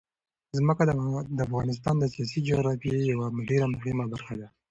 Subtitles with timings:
[0.57, 0.83] ځمکه
[1.37, 4.47] د افغانستان د سیاسي جغرافیه یوه ډېره مهمه برخه ده.